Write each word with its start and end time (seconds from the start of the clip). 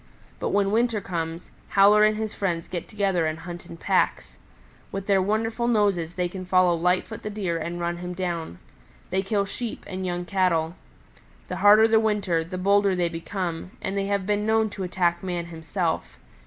But 0.39 0.49
when 0.49 0.71
winter 0.71 0.99
comes, 0.99 1.51
Howler 1.67 2.03
and 2.03 2.17
his 2.17 2.33
friends 2.33 2.67
get 2.67 2.87
together 2.87 3.27
and 3.27 3.37
hunt 3.37 3.67
in 3.67 3.77
packs. 3.77 4.37
With 4.91 5.05
their 5.05 5.21
wonderful 5.21 5.67
noses 5.67 6.15
they 6.15 6.27
can 6.27 6.43
follow 6.43 6.73
Lightfoot 6.73 7.21
the 7.21 7.29
Deer 7.29 7.59
and 7.59 7.79
run 7.79 7.97
him 7.97 8.13
down. 8.15 8.57
They 9.11 9.21
kill 9.21 9.45
Sheep 9.45 9.83
and 9.85 10.03
young 10.03 10.25
Cattle. 10.25 10.73
The 11.49 11.57
harder 11.57 11.87
the 11.87 11.99
winter 11.99 12.43
the 12.43 12.57
bolder 12.57 12.95
they 12.95 13.09
become, 13.09 13.77
and 13.79 13.95
they 13.95 14.07
have 14.07 14.25
been 14.25 14.43
known 14.43 14.71
to 14.71 14.81
attack 14.81 15.21
man 15.21 15.45
himself. 15.53 16.17